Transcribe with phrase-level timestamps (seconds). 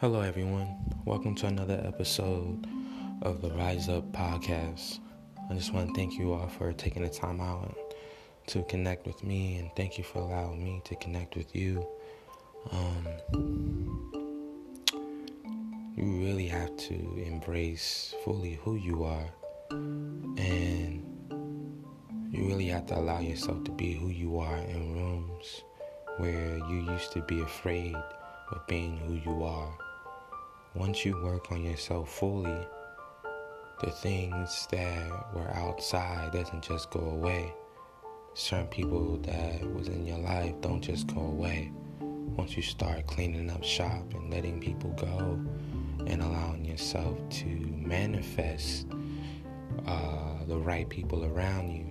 [0.00, 0.76] Hello, everyone.
[1.04, 2.66] Welcome to another episode
[3.20, 4.98] of the Rise Up podcast.
[5.50, 7.76] I just want to thank you all for taking the time out
[8.46, 11.86] to connect with me, and thank you for allowing me to connect with you.
[12.72, 13.06] Um,
[15.94, 19.28] you really have to embrace fully who you are,
[19.70, 21.04] and
[22.30, 25.62] you really have to allow yourself to be who you are in rooms
[26.16, 27.94] where you used to be afraid
[28.50, 29.70] of being who you are.
[30.76, 32.64] Once you work on yourself fully,
[33.82, 37.52] the things that were outside doesn't just go away.
[38.34, 41.72] Certain people that was in your life don't just go away.
[42.00, 45.44] Once you start cleaning up shop and letting people go
[46.06, 48.86] and allowing yourself to manifest
[49.86, 51.84] uh, the right people around you,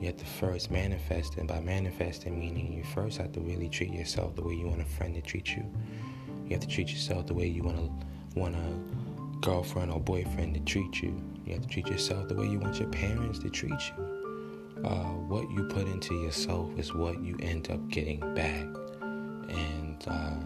[0.00, 1.36] you have to first manifest.
[1.36, 4.80] And by manifesting, meaning you first have to really treat yourself the way you want
[4.80, 5.70] a friend to treat you.
[6.46, 10.54] You have to treat yourself the way you want to want a girlfriend or boyfriend
[10.54, 11.20] to treat you.
[11.44, 14.84] You have to treat yourself the way you want your parents to treat you.
[14.84, 18.66] Uh, what you put into yourself is what you end up getting back.
[19.48, 20.36] And uh,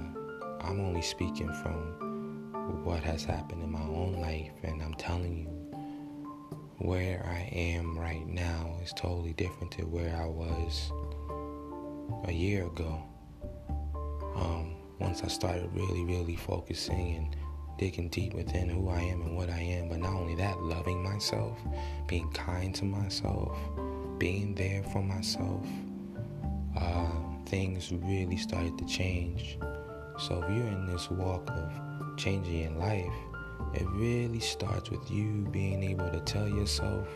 [0.61, 5.47] I'm only speaking from what has happened in my own life, and I'm telling you,
[6.79, 10.93] where I am right now is totally different to where I was
[12.25, 13.03] a year ago.
[14.37, 17.37] Um, once I started really, really focusing and
[17.79, 21.03] digging deep within who I am and what I am, but not only that, loving
[21.03, 21.57] myself,
[22.07, 23.57] being kind to myself,
[24.19, 25.65] being there for myself,
[26.77, 27.07] uh,
[27.47, 29.59] things really started to change.
[30.19, 33.13] So if you're in this walk of changing your life,
[33.75, 37.07] it really starts with you being able to tell yourself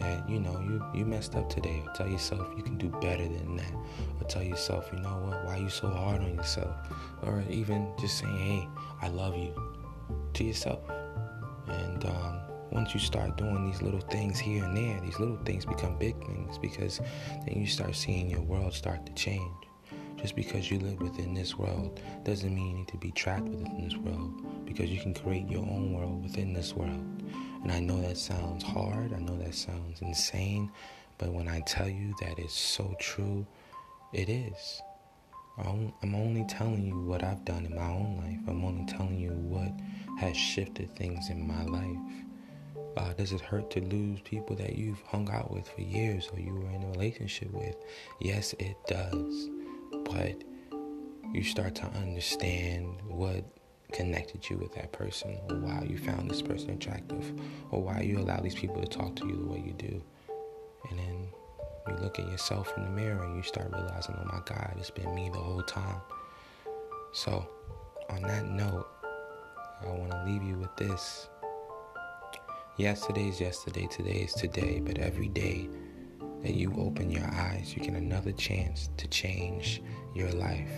[0.00, 1.80] that you know you you messed up today.
[1.86, 3.72] Or tell yourself you can do better than that.
[4.20, 5.44] Or tell yourself you know what?
[5.44, 6.74] Why are you so hard on yourself?
[7.22, 8.68] Or even just saying hey
[9.02, 9.52] i love you
[10.34, 10.80] to yourself.
[11.68, 12.40] And um,
[12.70, 16.18] once you start doing these little things here and there these little things become big
[16.26, 17.00] things because
[17.46, 19.52] then you start seeing your world start to change.
[20.20, 23.84] Just because you live within this world doesn't mean you need to be trapped within
[23.84, 27.22] this world because you can create your own world within this world.
[27.62, 30.70] And I know that sounds hard, I know that sounds insane,
[31.18, 33.46] but when I tell you that it's so true,
[34.12, 34.82] it is.
[35.56, 38.40] I'm only telling you what I've done in my own life.
[38.48, 39.72] I'm only telling you what
[40.18, 42.24] has shifted things in my life.
[42.96, 46.40] Uh, does it hurt to lose people that you've hung out with for years or
[46.40, 47.76] you were in a relationship with?
[48.20, 49.48] Yes, it does.
[50.04, 50.42] But
[51.32, 53.44] you start to understand what
[53.92, 57.32] connected you with that person or why you found this person attractive
[57.70, 60.02] or why you allow these people to talk to you the way you do.
[60.90, 61.23] And then
[61.88, 64.90] you look at yourself in the mirror and you start realizing, oh my God, it's
[64.90, 66.00] been me the whole time.
[67.12, 67.46] So,
[68.10, 68.86] on that note,
[69.82, 71.28] I want to leave you with this.
[72.76, 75.68] Yesterday is yesterday, today is today, but every day
[76.42, 79.82] that you open your eyes, you get another chance to change
[80.14, 80.70] your life.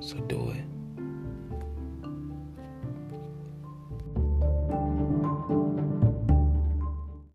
[0.00, 0.77] So do it.